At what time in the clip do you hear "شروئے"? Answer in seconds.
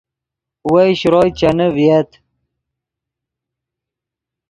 0.99-1.29